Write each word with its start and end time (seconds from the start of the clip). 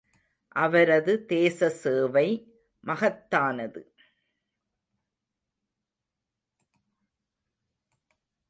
அவரது 0.55 1.13
தேச 1.25 1.69
சேவை 1.81 2.27
மகத்தானது. 2.83 3.81